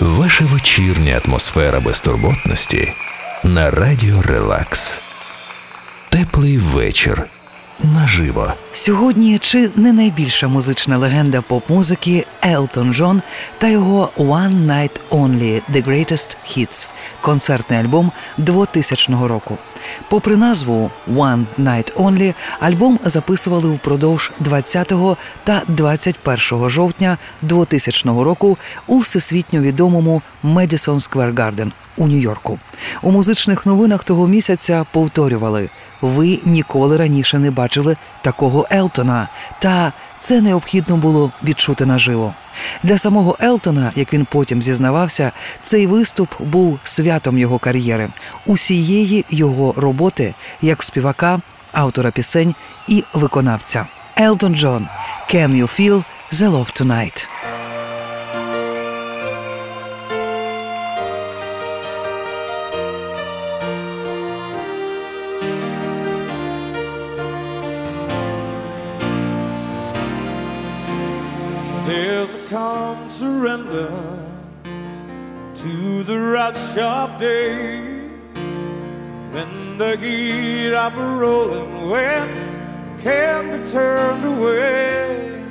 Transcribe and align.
Ваша 0.00 0.44
вечірня 0.44 1.20
атмосфера 1.24 1.80
безтурботності 1.80 2.92
на 3.44 3.70
радіо 3.70 4.22
Релакс. 4.22 5.00
Теплий 6.08 6.58
вечір 6.58 7.22
наживо. 7.82 8.52
Сьогодні 8.72 9.38
чи 9.38 9.70
не 9.76 9.92
найбільша 9.92 10.48
музична 10.48 10.98
легенда 10.98 11.40
поп-музики 11.40 12.26
Елтон 12.44 12.94
Джон 12.94 13.22
та 13.58 13.68
його 13.68 14.10
One 14.16 14.66
Night 14.66 15.00
Only– 15.10 15.62
The 15.72 15.84
Greatest 15.84 16.36
Hits– 16.46 16.88
концертний 17.20 17.80
альбом 17.80 18.12
2000 18.38 19.12
року. 19.12 19.58
Попри 20.08 20.36
назву 20.36 20.90
One 21.08 21.44
Night 21.58 21.92
Only, 21.92 22.34
альбом 22.60 22.98
записували 23.04 23.68
впродовж 23.68 24.32
20 24.40 24.92
та 25.44 25.62
21 25.68 26.70
жовтня 26.70 27.18
2000 27.42 28.08
року 28.08 28.58
у 28.86 28.98
всесвітньо 28.98 29.60
відомому 29.60 30.22
Madison 30.44 31.10
Square 31.10 31.34
Garden 31.34 31.70
у 31.96 32.06
Нью-Йорку. 32.06 32.58
У 33.02 33.10
музичних 33.10 33.66
новинах 33.66 34.04
того 34.04 34.28
місяця 34.28 34.86
повторювали: 34.92 35.70
ви 36.00 36.38
ніколи 36.44 36.96
раніше 36.96 37.38
не 37.38 37.50
бачили 37.50 37.96
такого 38.22 38.66
Елтона, 38.70 39.28
та 39.58 39.92
це 40.24 40.40
необхідно 40.40 40.96
було 40.96 41.32
відчути 41.44 41.86
наживо. 41.86 42.34
Для 42.82 42.98
самого 42.98 43.36
Елтона, 43.40 43.92
як 43.96 44.12
він 44.12 44.26
потім 44.30 44.62
зізнавався, 44.62 45.32
цей 45.62 45.86
виступ 45.86 46.28
був 46.40 46.78
святом 46.84 47.38
його 47.38 47.58
кар'єри, 47.58 48.08
усієї 48.46 49.24
його 49.30 49.74
роботи 49.76 50.34
як 50.62 50.82
співака, 50.82 51.40
автора 51.72 52.10
пісень 52.10 52.54
і 52.88 53.04
виконавця. 53.14 53.86
Елтон 54.18 54.54
Джон 54.54 54.86
«Can 55.34 55.50
you 55.50 55.80
feel 55.80 56.04
the 56.32 56.50
love 56.50 56.82
tonight?» 56.82 57.33
Rush 76.54 76.76
of 76.76 77.18
day 77.18 77.80
when 79.32 79.78
the 79.78 79.96
heat 79.96 80.72
of 80.72 80.96
a 80.96 81.16
rolling 81.16 81.90
wind 81.90 83.00
can 83.00 83.60
be 83.60 83.70
turned 83.70 84.24
away. 84.24 85.42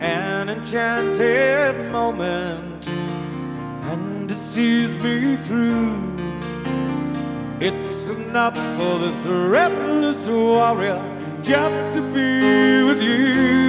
An 0.00 0.48
enchanted 0.48 1.90
moment, 1.90 2.86
and 2.88 4.30
it 4.30 4.36
sees 4.36 4.96
me 4.98 5.36
through. 5.36 6.14
It's 7.60 8.08
enough 8.10 8.56
for 8.76 8.98
this 8.98 9.26
restless 9.26 10.26
warrior 10.28 11.02
just 11.42 11.96
to 11.96 12.02
be 12.12 12.84
with 12.84 13.02
you. 13.02 13.63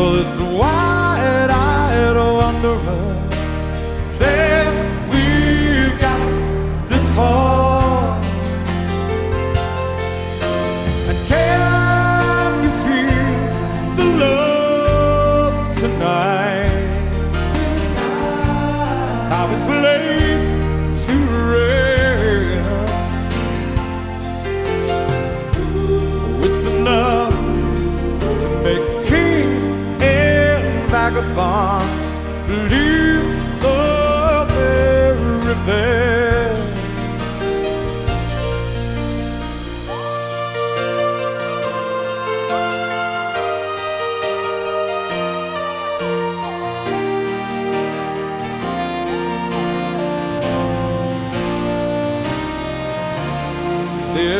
For 0.00 0.16
this 0.16 0.40
wide-eyed 0.58 2.16
wanderer. 2.16 3.09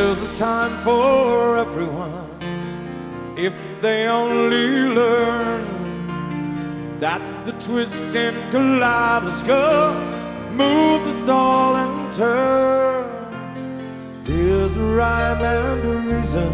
There's 0.03 0.22
a 0.22 0.37
time 0.38 0.78
for 0.78 1.59
everyone 1.59 2.31
if 3.37 3.55
they 3.83 4.06
only 4.06 4.87
learn 4.99 5.62
that 6.99 7.21
the 7.44 7.53
twisting 7.66 8.34
kaleidoscope 8.50 10.00
moves 10.53 11.06
us 11.06 11.28
all 11.28 11.77
in 11.84 12.11
turn. 12.12 13.11
There's 14.25 14.75
a 14.75 14.87
rhyme 15.00 15.43
and 15.55 15.84
a 15.84 16.15
reason 16.15 16.50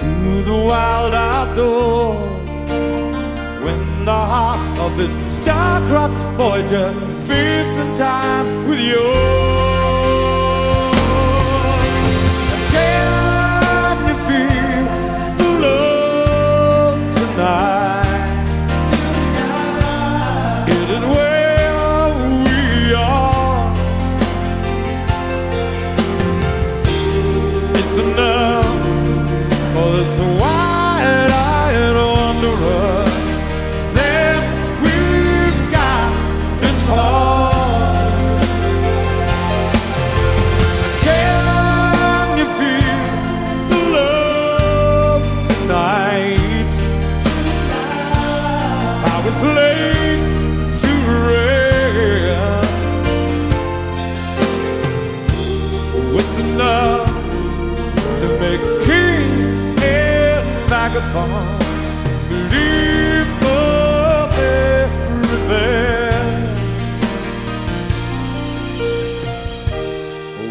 to 0.00 0.10
the 0.50 0.58
wild 0.66 1.14
outdoors 1.14 2.72
when 3.64 4.04
the 4.04 4.20
heart 4.32 4.78
of 4.80 4.98
this 4.98 5.12
star-crossed 5.32 6.26
voyager 6.36 6.92
beats 7.28 7.78
in 7.84 7.96
time 7.96 8.66
with 8.68 8.80
yours. 8.80 9.49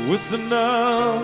With 0.10 0.34
enough 0.34 1.22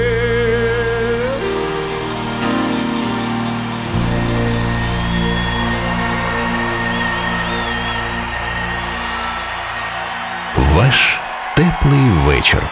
Ваш 10.56 11.20
теплий 11.56 12.10
вечір 12.26 12.62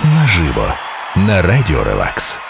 наживо 0.00 0.72
на 1.16 1.42
радіо 1.42 1.84
Релакс. 1.84 2.47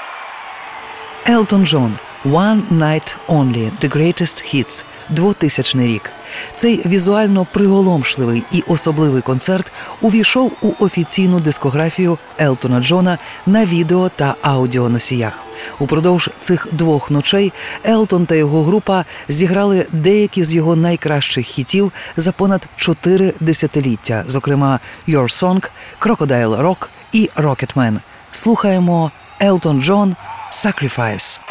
Елтон 1.30 1.66
Джон 1.66 1.98
One 2.24 2.62
Night 2.70 3.16
Only– 3.28 3.70
The 3.80 3.96
Greatest 3.96 4.54
Hits 4.54 4.84
2000 5.08 5.86
рік. 5.86 6.10
Цей 6.56 6.86
візуально 6.86 7.46
приголомшливий 7.52 8.42
і 8.52 8.62
особливий 8.66 9.22
концерт 9.22 9.72
увійшов 10.00 10.52
у 10.62 10.72
офіційну 10.78 11.40
дискографію 11.40 12.18
Елтона 12.38 12.80
Джона 12.80 13.18
на 13.46 13.64
відео 13.64 14.08
та 14.08 14.34
аудіоносіях. 14.42 15.32
Упродовж 15.78 16.30
цих 16.40 16.66
двох 16.72 17.10
ночей 17.10 17.52
Елтон 17.84 18.26
та 18.26 18.34
його 18.34 18.64
група 18.64 19.04
зіграли 19.28 19.86
деякі 19.92 20.44
з 20.44 20.54
його 20.54 20.76
найкращих 20.76 21.46
хітів 21.46 21.92
за 22.16 22.32
понад 22.32 22.66
чотири 22.76 23.34
десятиліття, 23.40 24.24
зокрема 24.26 24.80
«Your 25.08 25.22
Song», 25.22 25.70
«Crocodile 26.00 26.62
Rock» 26.62 26.86
і 27.12 27.30
«Rocketman». 27.36 27.98
Слухаємо 28.32 29.10
Елтон 29.40 29.82
Джон 29.82 30.16
«Sacrifice». 30.50 31.47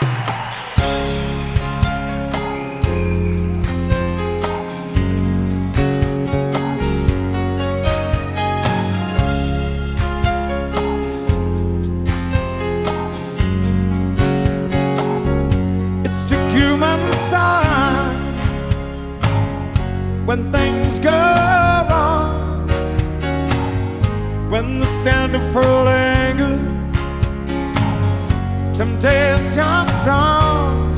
Temptation 28.77 29.88
strong 30.01 30.91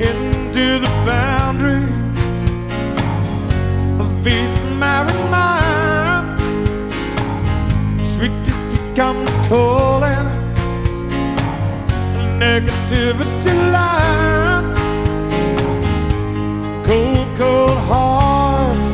into 0.00 0.80
the 0.80 0.90
boundary 1.06 1.84
of 4.00 4.26
each 4.26 4.60
married 4.82 5.30
mind. 5.30 6.40
Sweet 8.04 8.32
it 8.50 8.96
comes 8.96 9.30
calling 9.46 10.26
negativity 12.40 13.54
lines, 13.70 14.74
cold, 16.84 17.28
cold 17.36 17.78
hearts 17.86 18.86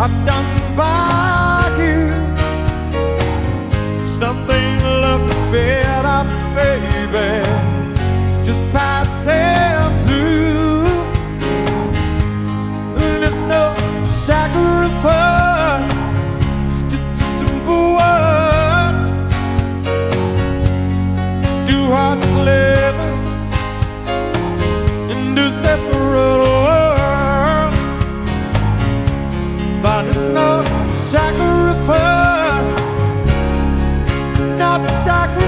are 0.00 0.26
done 0.26 0.76
by 0.76 1.25
sacrifice, 31.06 32.80
not 34.58 34.84
sacrifice. 35.04 35.45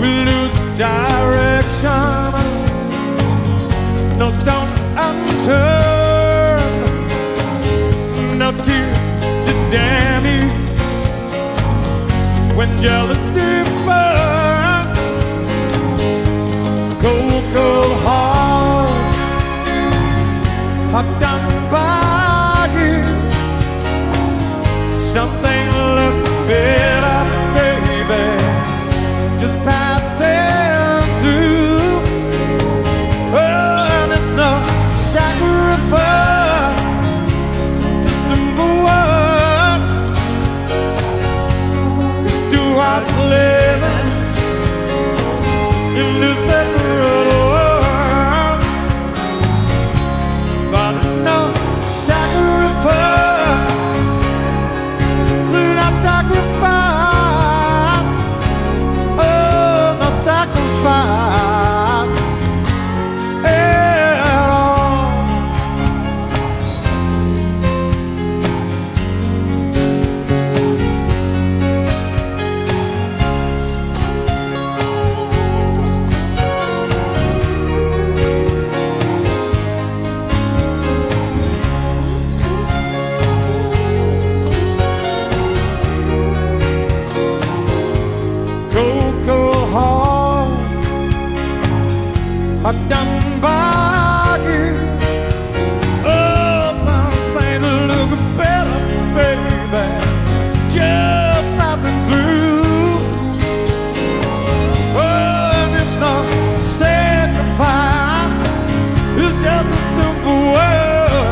We 0.00 0.08
lose 0.28 0.58
direction. 0.76 2.32
No 4.18 4.30
stone 4.30 4.70
unturned, 5.06 6.82
no 8.38 8.48
tears 8.66 9.06
to 9.46 9.52
when 12.56 12.70
jealousy 12.82 13.52
burns. 13.86 14.98
Cold, 17.02 17.44
cold 17.54 17.94
heart, 18.04 18.90
by 21.70 22.68
you. 22.78 22.96
Something 24.98 25.65
look 26.48 26.95
to 109.70 109.76
stumble 109.88 110.42
world. 110.54 111.28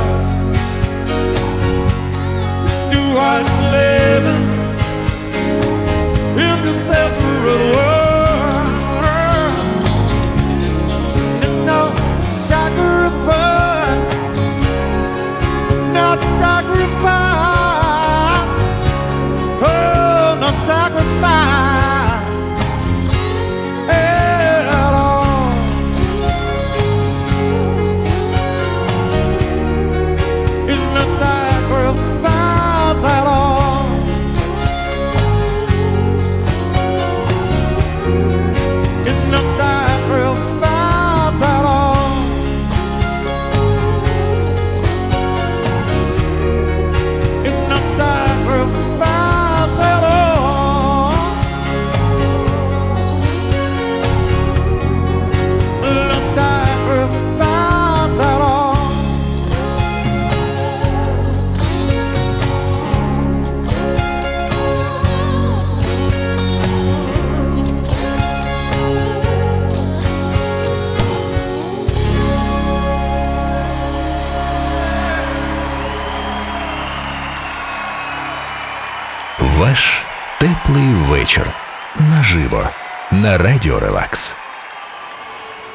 It's 2.66 2.80
too 2.92 3.08
hard 3.18 3.44
to 3.56 3.62
live 3.78 4.26
in 6.44 6.56
the 6.66 6.74
separate 6.88 7.62
world. 7.74 7.93
На 83.24 83.38
радіо 83.38 83.80
Релакс. 83.80 84.36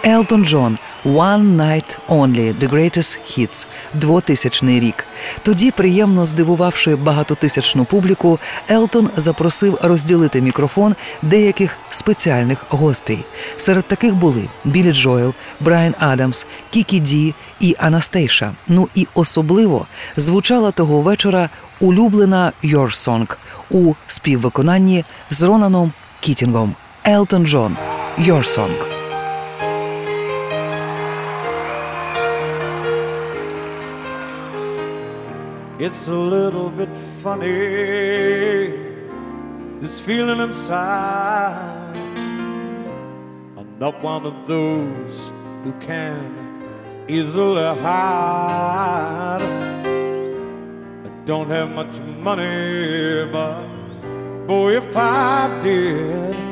Елтон 0.05 0.45
Джон 0.45 0.77
One 1.05 1.55
Night 1.55 1.99
Only 2.09 2.59
The 2.59 2.69
Greatest 2.69 3.19
Hits 3.27 3.67
2000 3.93 4.79
рік. 4.79 5.05
Тоді, 5.43 5.71
приємно 5.71 6.25
здивувавши 6.25 6.95
багатотисячну 6.95 7.85
публіку, 7.85 8.39
Елтон 8.69 9.09
запросив 9.15 9.77
розділити 9.81 10.41
мікрофон 10.41 10.95
деяких 11.21 11.77
спеціальних 11.89 12.65
гостей. 12.69 13.25
Серед 13.57 13.85
таких 13.85 14.15
були 14.15 14.49
Білі 14.65 14.91
Джоел, 14.91 15.33
Брайан 15.59 15.95
Адамс, 15.99 16.45
Кікі 16.69 16.99
Ді 16.99 17.33
і 17.59 17.75
Анастейша. 17.79 18.53
Ну 18.67 18.89
і 18.95 19.07
особливо 19.13 19.87
звучала 20.17 20.71
того 20.71 21.01
вечора 21.01 21.49
улюблена 21.79 22.51
Your 22.63 22.89
Song 22.89 23.35
у 23.69 23.93
співвиконанні 24.07 25.05
з 25.31 25.43
Ронаном 25.43 25.93
Кітінгом. 26.19 26.75
Elton 27.05 27.45
John, 27.45 27.77
Your 28.17 28.43
Song. 28.43 28.75
It's 35.79 36.09
a 36.09 36.13
little 36.13 36.69
bit 36.69 36.95
funny, 37.23 37.47
this 39.79 40.01
feeling 40.01 40.41
inside. 40.41 41.95
I'm 43.57 43.79
not 43.79 44.03
one 44.03 44.25
of 44.25 44.45
those 44.45 45.31
who 45.63 45.71
can 45.79 46.65
easily 47.07 47.63
hide. 47.79 49.41
I 51.05 51.09
don't 51.25 51.49
have 51.49 51.69
much 51.71 51.99
money, 52.01 53.25
but 53.31 53.65
boy, 54.45 54.75
if 54.75 54.97
I 54.97 55.59
did 55.61 56.48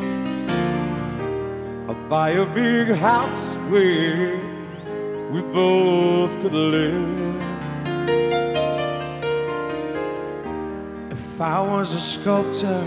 buy 2.10 2.30
a 2.30 2.46
big 2.46 2.88
house 2.88 3.56
where 3.70 4.38
we 5.30 5.42
both 5.42 6.32
could 6.42 6.54
live. 6.54 7.42
If 11.12 11.42
I 11.42 11.60
was 11.60 11.94
a 11.94 12.00
sculptor, 12.00 12.82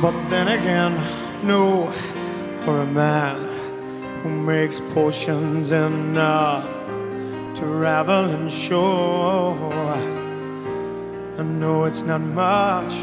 but 0.00 0.14
then 0.30 0.48
again, 0.48 0.94
no, 1.46 1.92
or 2.66 2.80
a 2.80 2.86
man 2.86 3.36
who 4.22 4.30
makes 4.30 4.80
potions 4.80 5.72
and 5.72 6.16
uh, 6.16 6.62
traveling 7.54 8.48
show. 8.48 9.58
I 11.36 11.42
know 11.42 11.84
it's 11.84 12.02
not 12.02 12.22
much, 12.22 12.94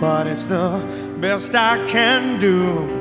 but 0.00 0.28
it's 0.28 0.46
the 0.46 0.80
best 1.20 1.52
I 1.56 1.84
can 1.88 2.38
do. 2.38 2.99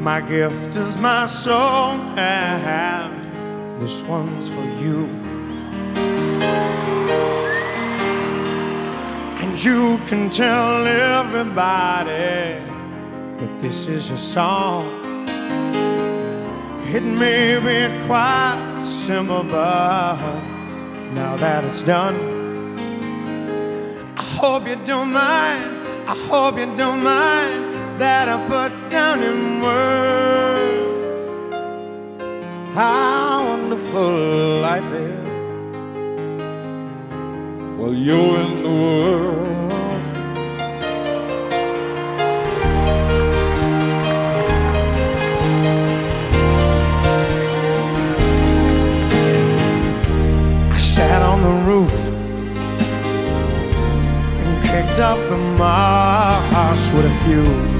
My 0.00 0.22
gift 0.22 0.76
is 0.76 0.96
my 0.96 1.26
song, 1.26 2.18
and 2.18 3.82
this 3.82 4.02
one's 4.04 4.48
for 4.48 4.64
you. 4.82 5.04
And 9.42 9.62
you 9.62 9.98
can 10.06 10.30
tell 10.30 10.86
everybody 10.86 12.64
that 13.40 13.58
this 13.58 13.88
is 13.88 14.08
your 14.08 14.16
song. 14.16 14.86
It 16.94 17.02
may 17.02 17.58
be 17.58 18.06
quite 18.06 18.80
simple, 18.80 19.42
but 19.42 20.16
now 21.12 21.36
that 21.36 21.62
it's 21.64 21.82
done, 21.82 22.16
I 24.16 24.22
hope 24.22 24.66
you 24.66 24.76
don't 24.76 25.12
mind. 25.12 25.62
I 26.08 26.16
hope 26.26 26.58
you 26.58 26.74
don't 26.74 27.02
mind 27.04 27.39
that 28.00 28.28
I 28.30 28.36
put 28.48 28.72
down 28.88 29.22
in 29.22 29.60
words 29.60 31.22
how 32.74 33.46
wonderful 33.46 34.60
life 34.60 34.90
is 34.90 35.20
while 37.78 37.92
you're 37.92 38.40
in 38.40 38.62
the 38.62 38.70
world. 38.70 40.02
I 50.72 50.76
sat 50.78 51.20
on 51.20 51.42
the 51.42 51.54
roof 51.70 51.94
and 54.40 54.64
kicked 54.64 55.00
off 55.00 55.20
the 55.28 55.36
moss 55.58 56.92
with 56.94 57.04
a 57.04 57.14
few 57.26 57.79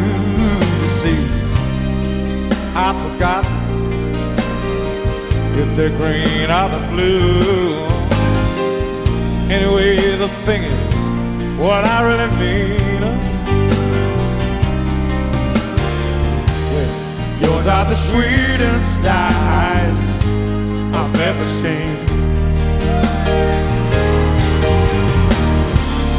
I've 2.83 2.99
forgotten 2.99 3.53
if 5.55 5.75
they're 5.75 5.95
green 6.01 6.49
or 6.49 6.67
the 6.67 6.81
blue. 6.89 7.85
Anyway, 9.51 10.17
the 10.17 10.27
thing 10.45 10.63
is, 10.63 11.59
what 11.59 11.85
I 11.85 12.01
really 12.09 12.29
mean. 12.41 13.03
Uh, 13.03 13.13
well, 16.73 16.93
yours 17.41 17.67
are 17.67 17.85
the 17.85 17.95
sweetest 17.95 18.99
eyes 19.05 20.03
I've 20.97 21.21
ever 21.29 21.45
seen. 21.61 21.97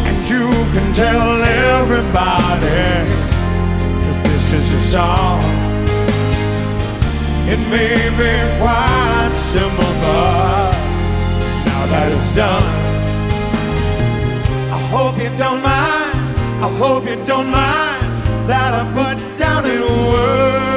And 0.06 0.18
you 0.30 0.46
can 0.74 0.92
tell 0.94 1.42
everybody 1.42 2.66
that 4.04 4.22
this 4.22 4.52
is 4.52 4.70
your 4.70 4.80
song. 4.80 5.51
It 7.48 7.58
may 7.68 7.96
be 8.20 8.32
quite 8.60 9.34
simple, 9.34 9.92
but 10.00 10.72
now 11.66 11.86
that 11.92 12.12
it's 12.12 12.32
done, 12.32 12.62
I 14.70 14.78
hope 14.92 15.16
you 15.18 15.30
don't 15.36 15.62
mind. 15.62 16.12
I 16.64 16.68
hope 16.78 17.04
you 17.08 17.16
don't 17.24 17.50
mind 17.50 18.02
that 18.48 18.72
I 18.80 18.82
put 18.94 19.16
down 19.36 19.66
in 19.66 19.80
words 19.82 20.72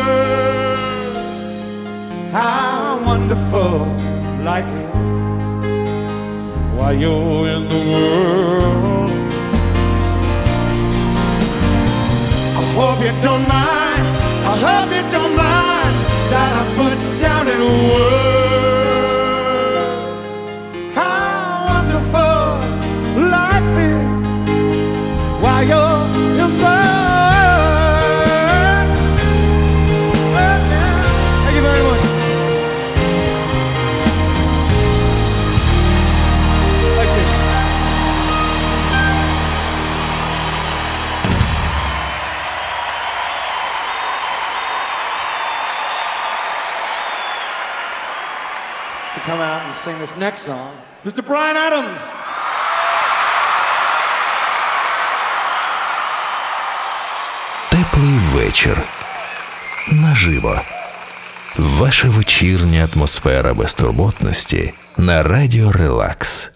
how 2.31 2.99
wonderful 3.05 3.85
life 4.43 4.67
is 4.83 4.95
while 6.75 6.93
you're 6.93 7.47
in 7.47 7.67
the 7.69 7.81
world. 7.91 9.09
I 12.59 12.63
hope 12.75 12.99
you 13.05 13.13
don't 13.21 13.47
mind. 13.47 14.05
I 14.51 14.53
hope 14.67 14.89
come 49.35 49.43
out 49.43 49.61
and 49.67 49.75
sing 49.75 49.97
this 49.99 50.15
next 50.17 50.41
song, 50.43 50.71
Mr. 51.03 51.21
Brian 51.29 51.57
Adams. 51.57 52.01
Теплий 57.69 58.17
вечір. 58.33 58.81
Наживо. 59.91 60.61
Ваша 61.57 62.09
вечірня 62.09 62.89
атмосфера 62.93 63.53
безтурботності 63.53 64.73
на 64.97 65.23
радіо 65.23 65.71
Релакс. 65.71 66.51